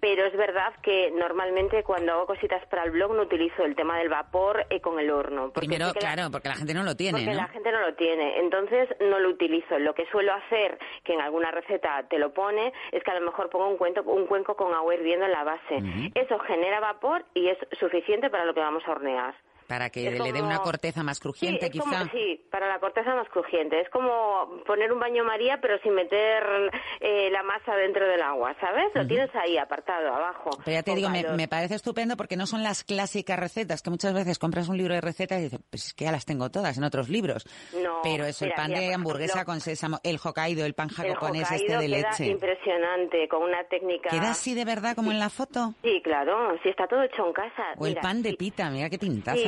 pero 0.00 0.26
es 0.26 0.36
verdad 0.36 0.74
que 0.82 1.10
normalmente 1.12 1.82
cuando 1.82 2.12
hago 2.12 2.26
cositas 2.26 2.66
para 2.74 2.86
el 2.86 2.90
blog 2.90 3.14
no 3.14 3.22
utilizo 3.22 3.64
el 3.64 3.76
tema 3.76 3.98
del 3.98 4.08
vapor 4.08 4.66
eh, 4.68 4.80
con 4.80 4.98
el 4.98 5.08
horno. 5.08 5.52
Primero, 5.52 5.92
claro, 5.92 6.28
porque 6.32 6.48
la 6.48 6.56
gente 6.56 6.74
no 6.74 6.82
lo 6.82 6.96
tiene. 6.96 7.20
Porque 7.20 7.32
la 7.32 7.46
gente 7.46 7.70
no 7.70 7.80
lo 7.80 7.94
tiene. 7.94 8.40
Entonces 8.40 8.88
no 8.98 9.20
lo 9.20 9.28
utilizo. 9.28 9.78
Lo 9.78 9.94
que 9.94 10.06
suelo 10.06 10.32
hacer, 10.34 10.76
que 11.04 11.14
en 11.14 11.20
alguna 11.20 11.52
receta 11.52 12.04
te 12.08 12.18
lo 12.18 12.34
pone, 12.34 12.72
es 12.90 13.04
que 13.04 13.10
a 13.12 13.20
lo 13.20 13.24
mejor 13.24 13.48
pongo 13.48 13.68
un, 13.68 13.76
cuento, 13.76 14.02
un 14.02 14.26
cuenco 14.26 14.56
con 14.56 14.74
agua 14.74 14.92
hirviendo 14.92 15.24
en 15.24 15.30
la 15.30 15.44
base. 15.44 16.10
Eso 16.16 16.36
genera 16.40 16.80
vapor 16.80 17.24
y 17.32 17.46
es 17.46 17.58
suficiente 17.78 18.28
para 18.28 18.44
lo 18.44 18.54
que 18.54 18.60
vamos 18.60 18.82
a 18.88 18.90
hornear. 18.90 19.36
Para 19.66 19.90
que 19.90 20.10
le 20.10 20.32
dé 20.32 20.42
una 20.42 20.58
corteza 20.58 21.02
más 21.02 21.20
crujiente, 21.20 21.70
quizá. 21.70 22.08
sí, 22.12 22.44
para 22.50 22.68
la 22.68 22.78
corteza 22.78 23.14
más 23.14 23.28
crujiente. 23.28 23.80
Es 23.80 23.88
como 23.90 24.62
poner 24.66 24.92
un 24.92 25.00
baño 25.00 25.24
María, 25.24 25.58
pero 25.60 25.78
sin 25.78 25.94
meter 25.94 26.70
eh, 27.00 27.30
la 27.30 27.42
masa 27.42 27.74
dentro 27.76 28.06
del 28.06 28.20
agua, 28.22 28.54
¿sabes? 28.60 28.86
Lo 28.94 29.06
tienes 29.06 29.34
ahí 29.34 29.56
apartado, 29.56 30.14
abajo. 30.14 30.50
Pero 30.64 30.76
ya 30.76 30.82
te 30.82 30.94
digo, 30.94 31.08
me, 31.08 31.48
parece 31.48 31.74
estupendo 31.74 32.16
porque 32.16 32.36
no 32.36 32.46
son 32.46 32.62
las 32.62 32.84
clásicas 32.84 33.38
recetas, 33.38 33.82
que 33.82 33.90
muchas 33.90 34.12
veces 34.12 34.38
compras 34.38 34.68
un 34.68 34.76
libro 34.76 34.94
de 34.94 35.00
recetas 35.00 35.40
y 35.40 35.44
dices, 35.44 35.60
pues 35.70 35.86
es 35.86 35.94
que 35.94 36.04
ya 36.04 36.12
las 36.12 36.26
tengo 36.26 36.50
todas 36.50 36.76
en 36.76 36.84
otros 36.84 37.08
libros. 37.08 37.46
No. 37.82 38.00
Pero 38.02 38.24
es 38.24 38.40
el 38.42 38.52
pan 38.52 38.72
de 38.72 38.92
hamburguesa 38.92 39.44
con 39.44 39.60
sésamo, 39.60 39.98
el 40.02 40.18
Hokkaido, 40.22 40.66
el 40.66 40.74
pan 40.74 40.88
japonés 40.88 41.50
este 41.50 41.76
de 41.76 41.88
leche. 41.88 42.26
impresionante, 42.26 43.28
con 43.28 43.42
una 43.42 43.64
técnica... 43.64 44.10
¿Queda 44.10 44.30
así 44.30 44.54
de 44.54 44.64
verdad 44.64 44.94
como 44.94 45.10
en 45.10 45.18
la 45.18 45.30
foto? 45.30 45.74
Sí, 45.82 46.00
claro, 46.02 46.56
sí, 46.62 46.68
está 46.68 46.86
todo 46.86 47.02
hecho 47.02 47.26
en 47.26 47.32
casa. 47.32 47.74
O 47.78 47.86
el 47.86 47.96
pan 47.96 48.22
de 48.22 48.34
pita, 48.34 48.70
mira 48.70 48.90
qué 48.90 48.98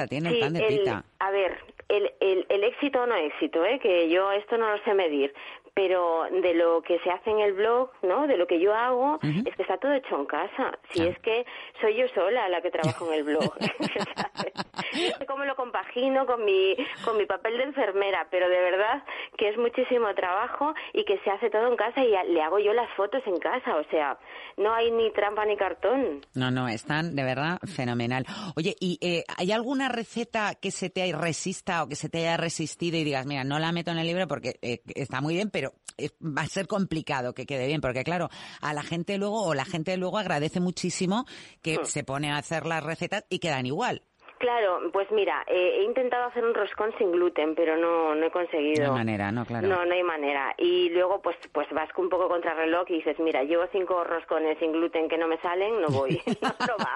tiene 0.06 0.31
el 0.31 0.41
pan 0.41 0.53
de 0.53 0.62
pita. 0.62 1.05
A 1.19 1.31
ver, 1.31 1.58
el, 1.88 2.11
el, 2.20 2.47
el, 2.49 2.64
éxito 2.64 3.03
o 3.03 3.06
no 3.06 3.14
éxito, 3.17 3.64
¿eh? 3.64 3.79
que 3.81 4.08
yo 4.08 4.32
esto 4.32 4.58
no 4.58 4.70
lo 4.76 4.82
sé 4.85 4.94
medir, 4.94 5.32
pero 5.76 6.25
de 6.31 6.54
lo 6.54 6.80
que 6.80 6.99
se 7.00 7.11
hace 7.11 7.28
en 7.28 7.40
el 7.40 7.52
blog, 7.52 7.90
¿no? 8.00 8.26
De 8.26 8.38
lo 8.38 8.47
que 8.47 8.59
yo 8.59 8.75
hago, 8.75 9.18
es 9.23 9.54
que 9.54 9.61
está 9.61 9.76
todo 9.76 9.92
hecho 9.92 10.18
en 10.18 10.25
casa. 10.25 10.73
Si 10.90 11.06
es 11.06 11.18
que 11.18 11.45
soy 11.83 11.97
yo 11.97 12.09
sola 12.14 12.49
la 12.49 12.62
que 12.62 12.71
trabajo 12.71 13.12
en 13.12 13.18
el 13.18 13.25
blog. 13.25 13.52
cómo 15.26 15.45
lo 15.45 15.54
compagino 15.56 16.26
con 16.26 16.45
mi, 16.45 16.76
con 17.04 17.18
mi 17.18 17.26
papel 17.26 17.59
de 17.59 17.64
enfermera, 17.64 18.26
pero 18.30 18.49
de 18.49 18.59
verdad 18.59 19.04
que 19.37 19.50
es 19.50 19.59
muchísimo 19.59 20.06
trabajo 20.14 20.75
y 20.95 21.04
que 21.04 21.18
se 21.18 21.30
hace 21.30 21.50
todo 21.50 21.68
en 21.68 21.76
casa 21.76 22.02
y 22.02 22.11
le 22.33 22.42
hago 22.42 22.59
yo 22.59 22.73
las 22.73 22.88
fotos 22.97 23.23
en 23.26 23.38
casa. 23.38 23.76
O 23.76 23.85
sea, 23.90 24.18
no 24.56 24.73
hay 24.73 24.90
ni 24.90 25.11
trampa 25.12 25.45
ni 25.45 25.56
cartón. 25.56 26.25
No, 26.35 26.50
no, 26.50 26.68
están 26.68 27.14
de 27.14 27.23
verdad 27.23 27.59
fenomenal. 27.66 28.25
Oye, 28.56 28.75
¿y 28.80 28.99
eh, 29.00 29.25
hay 29.37 29.52
alguna 29.52 29.88
receta 29.88 30.54
que 30.54 30.71
se 30.71 30.90
te 30.90 31.12
resista 31.12 31.83
o 31.83 31.88
que 31.88 31.97
se 31.97 32.09
te 32.09 32.18
haya 32.18 32.37
resistido 32.37 32.97
y 32.97 33.04
digas, 33.04 33.26
mira, 33.26 33.45
no 33.45 33.59
la 33.59 33.73
meto 33.73 33.90
en 33.90 33.99
el 33.99 34.06
libro 34.06 34.26
porque 34.26 34.56
eh, 34.62 34.80
está 34.95 35.21
muy 35.21 35.35
bien, 35.35 35.50
pero 35.50 35.65
va 36.21 36.43
a 36.43 36.47
ser 36.47 36.67
complicado 36.67 37.35
que 37.35 37.47
quede 37.47 37.67
bien, 37.67 37.81
porque 37.81 38.05
claro, 38.05 38.29
a 38.61 38.73
la 38.75 38.83
gente 38.83 39.19
luego, 39.19 39.43
o 39.43 39.55
la 39.55 39.65
gente 39.65 39.97
luego 39.97 40.19
agradece 40.19 40.61
muchísimo 40.61 41.26
que 41.62 41.79
hmm. 41.79 41.85
se 41.85 42.05
pone 42.05 42.31
a 42.31 42.38
hacer 42.38 42.67
las 42.67 42.83
recetas 42.83 43.25
y 43.29 43.38
quedan 43.38 43.67
igual. 43.67 44.03
Claro, 44.38 44.90
pues 44.93 45.11
mira, 45.11 45.45
eh, 45.47 45.78
he 45.78 45.85
intentado 45.85 46.26
hacer 46.26 46.45
un 46.45 46.52
roscón 46.52 46.93
sin 46.99 47.11
gluten, 47.11 47.55
pero 47.55 47.76
no, 47.76 48.14
no 48.14 48.26
he 48.26 48.31
conseguido. 48.31 48.85
No 48.85 48.93
hay 48.93 48.99
manera, 48.99 49.33
no, 49.33 49.47
claro. 49.47 49.66
No, 49.66 49.87
no 49.87 49.95
hay 49.95 50.02
manera. 50.02 50.55
Y 50.59 50.90
luego, 50.90 51.23
pues, 51.23 51.37
pues 51.52 51.66
vas 51.73 51.88
un 51.97 52.11
poco 52.11 52.28
contra 52.28 52.52
reloj 52.52 52.85
y 52.90 52.97
dices, 52.97 53.19
mira, 53.19 53.45
llevo 53.45 53.66
cinco 53.73 54.05
roscones 54.05 54.59
sin 54.59 54.73
gluten 54.73 55.09
que 55.09 55.16
no 55.16 55.26
me 55.26 55.38
salen, 55.38 55.81
no 55.81 55.88
voy. 55.88 56.21
no, 56.43 56.76
va, 56.78 56.95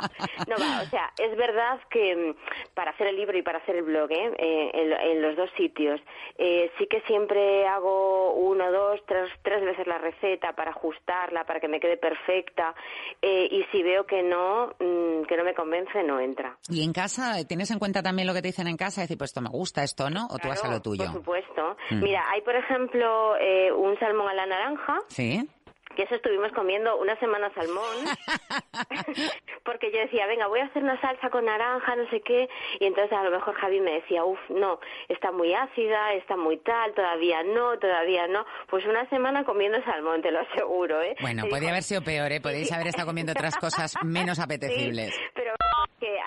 no 0.48 0.56
va. 0.56 0.82
O 0.82 0.86
sea, 0.86 1.12
es 1.16 1.34
verdad 1.36 1.80
que 1.88 2.14
mm, 2.14 2.74
para 2.74 2.90
hacer 2.90 3.06
el 3.06 3.16
libro 3.16 3.38
y 3.38 3.42
para 3.42 3.58
hacer 3.58 3.76
el 3.76 3.84
blog, 3.84 4.12
¿eh? 4.12 4.32
eh 4.38 4.70
en, 5.00 5.22
los 5.22 5.36
dos 5.36 5.50
sitios, 5.56 6.00
eh, 6.36 6.70
sí 6.78 6.86
que 6.86 7.00
siempre 7.02 7.66
hago 7.66 8.34
uno, 8.34 8.70
dos, 8.70 9.00
tres, 9.06 9.30
tres 9.42 9.64
veces 9.64 9.86
la 9.86 9.98
receta 9.98 10.52
para 10.52 10.70
ajustarla, 10.72 11.44
para 11.44 11.60
que 11.60 11.68
me 11.68 11.80
quede 11.80 11.96
perfecta. 11.96 12.74
y 13.22 13.64
si 13.72 13.82
veo 13.82 14.04
que 14.04 14.22
no, 14.22 14.74
mm, 14.78 15.22
que 15.22 15.36
no 15.36 15.44
me 15.44 15.54
convence, 15.54 16.02
no 16.02 16.20
entra. 16.20 16.56
¿Y 16.68 16.84
en 16.84 16.92
casa 16.92 17.30
¿tienes 17.46 17.70
en 17.70 17.78
cuenta 17.78 18.02
también 18.02 18.26
lo 18.26 18.34
que 18.34 18.42
te 18.42 18.48
dicen 18.48 18.68
en 18.68 18.76
casa? 18.76 19.02
Decir, 19.02 19.18
pues 19.18 19.30
esto 19.30 19.40
me 19.40 19.50
gusta, 19.50 19.82
esto 19.82 20.10
no, 20.10 20.26
o 20.30 20.38
tú 20.38 20.48
vas 20.48 20.64
a 20.64 20.70
lo 20.70 20.80
tuyo. 20.80 21.04
Por 21.04 21.14
supuesto. 21.14 21.76
Mm. 21.90 22.02
Mira, 22.02 22.24
hay 22.30 22.40
por 22.42 22.56
ejemplo 22.56 23.36
eh, 23.36 23.72
un 23.72 23.98
salmón 23.98 24.28
a 24.28 24.34
la 24.34 24.46
naranja. 24.46 24.98
Sí 25.08 25.48
que 25.96 26.04
eso 26.04 26.14
estuvimos 26.14 26.52
comiendo 26.52 26.96
una 26.98 27.18
semana 27.18 27.52
salmón, 27.54 27.84
porque 29.64 29.90
yo 29.92 29.98
decía, 29.98 30.26
venga, 30.26 30.46
voy 30.46 30.60
a 30.60 30.66
hacer 30.66 30.82
una 30.82 31.00
salsa 31.00 31.30
con 31.30 31.44
naranja, 31.44 31.96
no 31.96 32.08
sé 32.10 32.20
qué, 32.20 32.48
y 32.78 32.86
entonces 32.86 33.12
a 33.12 33.24
lo 33.24 33.30
mejor 33.30 33.54
Javi 33.54 33.80
me 33.80 33.92
decía, 33.92 34.24
uff, 34.24 34.38
no, 34.50 34.78
está 35.08 35.32
muy 35.32 35.52
ácida, 35.52 36.12
está 36.14 36.36
muy 36.36 36.58
tal, 36.58 36.94
todavía 36.94 37.42
no, 37.42 37.78
todavía 37.78 38.28
no. 38.28 38.44
Pues 38.68 38.86
una 38.86 39.08
semana 39.10 39.44
comiendo 39.44 39.82
salmón, 39.84 40.22
te 40.22 40.30
lo 40.30 40.40
aseguro, 40.40 41.02
¿eh? 41.02 41.16
Bueno, 41.20 41.44
podría 41.50 41.70
haber 41.70 41.82
sido 41.82 42.02
peor, 42.02 42.30
¿eh? 42.32 42.40
Podéis 42.40 42.70
haber 42.72 42.88
estado 42.88 43.08
comiendo 43.08 43.32
otras 43.32 43.56
cosas 43.56 43.96
menos 44.04 44.38
apetecibles. 44.38 45.14
que 45.34 45.39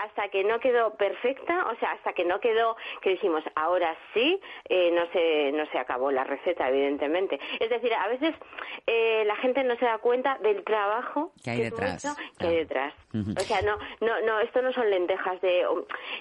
hasta 0.03 0.27
que 0.29 0.43
no 0.43 0.59
quedó 0.59 0.95
perfecta, 0.95 1.65
o 1.67 1.75
sea, 1.77 1.91
hasta 1.93 2.13
que 2.13 2.25
no 2.25 2.39
quedó, 2.39 2.75
que 3.01 3.11
dijimos, 3.11 3.43
ahora 3.55 3.95
sí, 4.13 4.39
eh, 4.69 4.91
no 4.91 5.05
se 5.11 5.51
no 5.53 5.65
se 5.67 5.77
acabó 5.77 6.11
la 6.11 6.23
receta, 6.23 6.69
evidentemente. 6.69 7.39
Es 7.59 7.69
decir, 7.69 7.93
a 7.93 8.07
veces 8.07 8.35
eh, 8.87 9.23
la 9.25 9.35
gente 9.37 9.63
no 9.63 9.75
se 9.77 9.85
da 9.85 9.97
cuenta 9.99 10.37
del 10.39 10.63
trabajo 10.63 11.31
que 11.43 11.51
hay 11.51 11.61
detrás. 11.61 12.05
que 12.37 12.47
hay 12.47 12.55
detrás. 12.55 12.93
O 13.13 13.41
sea, 13.41 13.61
no, 13.61 13.77
no, 14.01 14.21
no, 14.21 14.39
esto 14.39 14.61
no 14.61 14.73
son 14.73 14.89
lentejas 14.89 15.39
de 15.41 15.65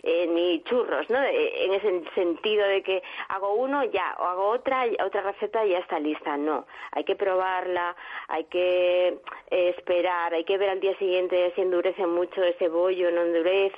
eh, 0.03 0.27
ni 0.27 0.63
churros, 0.65 1.09
¿no? 1.09 1.19
en 1.23 1.73
ese 1.73 2.03
sentido 2.15 2.67
de 2.67 2.83
que 2.83 3.03
hago 3.29 3.55
uno 3.55 3.83
ya 3.85 4.15
o 4.19 4.25
hago 4.25 4.49
otra 4.49 4.85
otra 5.05 5.23
receta 5.23 5.65
y 5.65 5.71
ya 5.71 5.79
está 5.79 5.99
lista. 5.99 6.37
No, 6.37 6.67
hay 6.93 7.05
que 7.05 7.17
probarla, 7.17 7.97
hay 8.29 8.45
que 8.45 9.19
esperar, 9.51 10.35
hay 10.35 10.45
que 10.45 10.59
ver 10.59 10.71
al 10.71 10.81
día 10.81 10.97
siguiente 10.99 11.53
si 11.55 11.63
endurece 11.63 12.07
mucho 12.07 12.43
ese 12.43 12.69
bollo, 12.69 13.11
no 13.11 13.23
endurece 13.23 13.72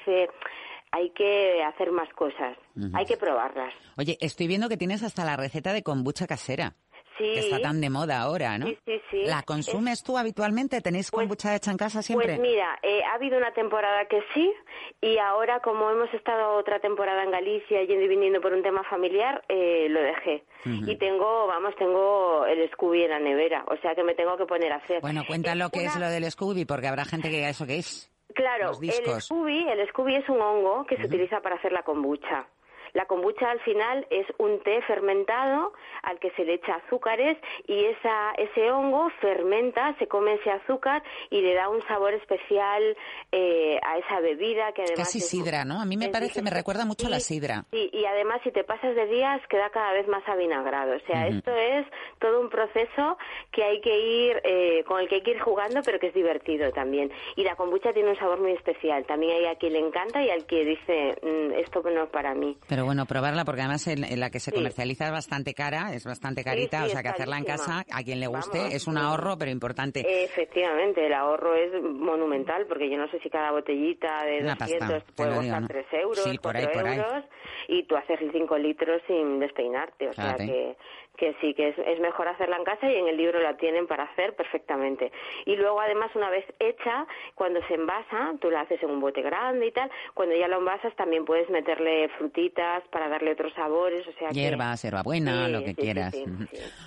hay 0.90 1.10
que 1.10 1.62
hacer 1.64 1.90
más 1.90 2.08
cosas, 2.14 2.56
hay 2.92 3.04
que 3.04 3.16
probarlas. 3.16 3.74
Oye, 3.96 4.16
estoy 4.20 4.46
viendo 4.46 4.68
que 4.68 4.76
tienes 4.76 5.02
hasta 5.02 5.24
la 5.24 5.36
receta 5.36 5.72
de 5.72 5.82
kombucha 5.82 6.26
casera. 6.26 6.74
Sí. 7.16 7.30
Que 7.32 7.38
está 7.40 7.60
tan 7.60 7.80
de 7.80 7.90
moda 7.90 8.20
ahora, 8.20 8.58
¿no? 8.58 8.66
Sí, 8.66 8.78
sí, 8.84 9.00
sí. 9.08 9.22
¿La 9.26 9.42
consumes 9.42 10.02
tú 10.02 10.18
habitualmente? 10.18 10.80
¿Tenéis 10.80 11.12
pues 11.12 11.22
kombucha 11.22 11.54
hecha 11.54 11.70
en 11.70 11.76
casa 11.76 12.02
siempre? 12.02 12.26
Pues 12.26 12.40
mira, 12.40 12.76
eh, 12.82 13.02
ha 13.04 13.14
habido 13.14 13.38
una 13.38 13.52
temporada 13.52 14.06
que 14.06 14.20
sí, 14.34 14.52
y 15.00 15.18
ahora 15.18 15.60
como 15.60 15.88
hemos 15.90 16.12
estado 16.12 16.56
otra 16.56 16.80
temporada 16.80 17.22
en 17.22 17.30
Galicia 17.30 17.84
yendo 17.84 18.04
y 18.04 18.08
viniendo 18.08 18.40
por 18.40 18.52
un 18.52 18.64
tema 18.64 18.82
familiar, 18.90 19.44
eh, 19.48 19.86
lo 19.90 20.00
dejé. 20.00 20.44
Y 20.64 20.96
tengo, 20.96 21.46
vamos, 21.46 21.76
tengo 21.76 22.46
el 22.46 22.68
Scooby 22.72 23.04
en 23.04 23.10
la 23.10 23.20
nevera, 23.20 23.64
o 23.68 23.76
sea 23.76 23.94
que 23.94 24.02
me 24.02 24.14
tengo 24.14 24.36
que 24.36 24.46
poner 24.46 24.72
a 24.72 24.76
hacer. 24.76 25.00
Bueno, 25.00 25.22
cuéntalo 25.24 25.70
qué 25.70 25.84
es 25.84 25.96
lo 25.96 26.08
del 26.08 26.28
Scooby, 26.28 26.64
porque 26.64 26.88
habrá 26.88 27.04
gente 27.04 27.30
que 27.30 27.36
diga 27.36 27.50
eso 27.50 27.66
qué 27.66 27.76
es. 27.78 28.10
Claro, 28.34 28.70
el 28.80 29.20
Scooby, 29.20 29.68
el 29.68 29.88
Scooby 29.88 30.16
es 30.16 30.28
un 30.28 30.40
hongo 30.40 30.86
que 30.86 30.96
se 30.96 31.06
utiliza 31.06 31.40
para 31.40 31.56
hacer 31.56 31.72
la 31.72 31.82
kombucha. 31.82 32.46
La 32.94 33.06
kombucha 33.06 33.50
al 33.50 33.60
final 33.60 34.06
es 34.08 34.24
un 34.38 34.60
té 34.60 34.80
fermentado 34.82 35.72
al 36.02 36.20
que 36.20 36.30
se 36.30 36.44
le 36.44 36.54
echa 36.54 36.76
azúcares 36.76 37.36
y 37.66 37.84
esa, 37.86 38.30
ese 38.38 38.70
hongo 38.70 39.10
fermenta, 39.20 39.96
se 39.98 40.06
come 40.06 40.34
ese 40.34 40.50
azúcar 40.52 41.02
y 41.28 41.40
le 41.40 41.54
da 41.54 41.68
un 41.68 41.82
sabor 41.88 42.14
especial 42.14 42.96
eh, 43.32 43.80
a 43.82 43.98
esa 43.98 44.20
bebida 44.20 44.72
que 44.72 44.82
además... 44.82 45.08
Casi 45.08 45.20
sidra, 45.20 45.64
¿no? 45.64 45.80
A 45.80 45.84
mí 45.84 45.96
me 45.96 46.08
parece, 46.08 46.40
me 46.40 46.50
recuerda 46.50 46.84
mucho 46.84 47.08
a 47.08 47.10
la 47.10 47.18
sidra. 47.18 47.64
Sí, 47.72 47.90
y 47.92 48.04
además 48.04 48.40
si 48.44 48.52
te 48.52 48.62
pasas 48.62 48.94
de 48.94 49.06
días 49.06 49.40
queda 49.48 49.70
cada 49.70 49.92
vez 49.92 50.06
más 50.06 50.22
avinagrado. 50.28 50.94
O 50.94 51.00
sea, 51.00 51.26
esto 51.26 51.50
es 51.50 51.86
todo 52.20 52.40
un 52.40 52.48
proceso 52.48 53.18
que 53.50 53.64
hay 53.64 53.80
que 53.80 53.98
ir, 53.98 54.40
eh, 54.44 54.84
con 54.86 55.00
el 55.00 55.08
que 55.08 55.16
hay 55.16 55.22
que 55.22 55.32
ir 55.32 55.40
jugando, 55.40 55.80
pero 55.84 55.98
que 55.98 56.08
es 56.08 56.14
divertido 56.14 56.70
también. 56.70 57.10
Y 57.34 57.42
la 57.42 57.56
kombucha 57.56 57.92
tiene 57.92 58.10
un 58.10 58.18
sabor 58.18 58.40
muy 58.40 58.52
especial. 58.52 59.04
También 59.04 59.32
hay 59.32 59.46
a 59.46 59.56
quien 59.56 59.72
le 59.72 59.80
encanta 59.80 60.22
y 60.22 60.30
al 60.30 60.46
que 60.46 60.64
dice, 60.64 61.16
mm, 61.22 61.58
esto 61.58 61.82
no 61.82 62.04
es 62.04 62.10
para 62.10 62.34
mí 62.34 62.56
bueno 62.84 63.06
probarla 63.06 63.44
porque 63.44 63.62
además 63.62 63.86
en, 63.86 64.20
la 64.20 64.30
que 64.30 64.40
se 64.40 64.52
comercializa 64.52 65.06
es 65.06 65.12
bastante 65.12 65.54
cara, 65.54 65.94
es 65.94 66.04
bastante 66.04 66.44
carita, 66.44 66.84
o 66.84 66.88
sea 66.88 67.02
que 67.02 67.08
hacerla 67.08 67.38
en 67.38 67.44
casa, 67.44 67.84
a 67.90 68.02
quien 68.02 68.20
le 68.20 68.26
guste, 68.26 68.74
es 68.74 68.86
un 68.86 68.98
ahorro, 68.98 69.36
pero 69.38 69.50
importante. 69.50 70.24
Efectivamente, 70.24 71.06
el 71.06 71.12
ahorro 71.12 71.54
es 71.54 71.82
monumental 71.82 72.66
porque 72.66 72.90
yo 72.90 72.96
no 72.96 73.08
sé 73.08 73.18
si 73.20 73.30
cada 73.30 73.50
botellita 73.50 74.24
de 74.24 74.40
Una 74.40 74.54
200 74.54 75.02
puede 75.14 75.34
costar 75.34 75.66
3 75.66 75.86
euros, 75.92 76.38
4 76.40 76.60
euros, 76.60 77.24
y 77.68 77.82
tú 77.84 77.96
haces 77.96 78.20
5 78.32 78.58
litros 78.58 79.02
sin 79.06 79.38
despeinarte, 79.40 80.08
o 80.08 80.12
sea 80.12 80.36
que 80.36 80.76
que 81.16 81.34
sí, 81.40 81.54
que 81.54 81.68
es, 81.68 82.00
mejor 82.00 82.28
hacerla 82.28 82.56
en 82.56 82.64
casa 82.64 82.90
y 82.90 82.96
en 82.96 83.08
el 83.08 83.16
libro 83.16 83.40
la 83.40 83.56
tienen 83.56 83.86
para 83.86 84.04
hacer 84.04 84.34
perfectamente. 84.34 85.12
Y 85.46 85.56
luego, 85.56 85.80
además, 85.80 86.10
una 86.14 86.28
vez 86.28 86.44
hecha, 86.58 87.06
cuando 87.34 87.60
se 87.66 87.74
envasa, 87.74 88.34
tú 88.40 88.50
la 88.50 88.62
haces 88.62 88.82
en 88.82 88.90
un 88.90 89.00
bote 89.00 89.22
grande 89.22 89.66
y 89.66 89.72
tal, 89.72 89.90
cuando 90.12 90.34
ya 90.34 90.48
lo 90.48 90.58
envasas 90.58 90.94
también 90.96 91.24
puedes 91.24 91.48
meterle 91.50 92.08
frutitas 92.18 92.82
para 92.90 93.08
darle 93.08 93.32
otros 93.32 93.52
sabores, 93.54 94.06
o 94.06 94.12
sea 94.12 94.30
Hierbas, 94.30 94.82
hierbabuena, 94.82 95.48
lo 95.48 95.62
que 95.64 95.74
quieras. 95.74 96.14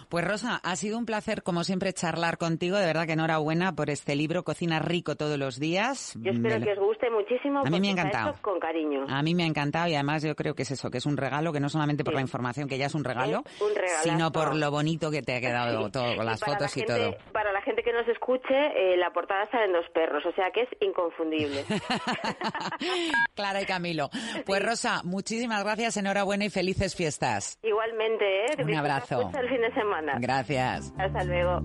pues 0.09 0.27
Rosa, 0.27 0.59
ha 0.63 0.75
sido 0.75 0.97
un 0.97 1.05
placer, 1.05 1.43
como 1.43 1.63
siempre, 1.63 1.93
charlar 1.93 2.37
contigo. 2.37 2.77
De 2.77 2.85
verdad 2.85 3.05
que 3.05 3.13
enhorabuena 3.13 3.73
por 3.75 3.89
este 3.89 4.15
libro, 4.15 4.43
Cocina 4.43 4.79
Rico 4.79 5.15
todos 5.15 5.37
los 5.37 5.59
días. 5.59 6.17
Yo 6.21 6.31
espero 6.31 6.63
que 6.63 6.73
os 6.73 6.79
guste 6.79 7.09
muchísimo. 7.09 7.61
A 7.65 7.69
mí 7.69 7.79
me 7.79 7.89
ha 7.89 7.91
encantado. 7.91 8.35
Con 8.41 8.59
cariño. 8.59 9.05
A 9.07 9.21
mí 9.23 9.33
me 9.33 9.43
ha 9.43 9.47
encantado 9.47 9.87
y 9.87 9.95
además 9.95 10.23
yo 10.23 10.35
creo 10.35 10.53
que 10.53 10.63
es 10.63 10.71
eso, 10.71 10.91
que 10.91 10.97
es 10.97 11.05
un 11.05 11.17
regalo, 11.17 11.53
que 11.53 11.59
no 11.59 11.69
solamente 11.69 12.03
por 12.03 12.13
la 12.13 12.21
información, 12.21 12.67
que 12.67 12.77
ya 12.77 12.87
es 12.87 12.95
un 12.95 13.03
regalo, 13.03 13.43
un 13.61 13.75
regalo 13.75 14.16
sino 14.17 14.31
por 14.31 14.55
lo 14.55 14.71
bonito 14.71 15.11
que 15.11 15.21
te 15.21 15.35
ha 15.35 15.41
quedado 15.41 15.89
todo, 15.89 16.15
con 16.15 16.25
las 16.25 16.39
fotos 16.39 16.75
y 16.77 16.83
todo. 16.83 17.15
Para 17.31 17.51
la 17.51 17.61
gente 17.61 17.83
que 17.83 17.93
nos 17.93 18.07
escuche, 18.07 18.55
eh, 18.55 18.97
la 18.97 19.11
portada 19.11 19.45
salen 19.51 19.73
dos 19.73 19.85
perros, 19.93 20.25
o 20.25 20.31
sea 20.33 20.51
que 20.51 20.61
es 20.61 20.69
inconfundible. 20.81 21.63
Clara 23.35 23.61
y 23.61 23.65
Camilo. 23.65 24.09
Pues 24.45 24.63
Rosa, 24.63 25.01
muchísimas 25.03 25.63
gracias, 25.63 25.97
enhorabuena 25.97 26.45
y 26.45 26.49
felices 26.49 26.95
fiestas. 26.95 27.59
Igualmente, 27.63 28.45
¿eh? 28.45 28.63
Un 28.63 28.75
abrazo. 28.75 29.31
el 29.37 29.49
fin 29.49 29.61
de 29.61 29.73
semana. 29.73 30.17
Gracias. 30.19 30.93
Hasta 30.97 31.23
luego. 31.23 31.61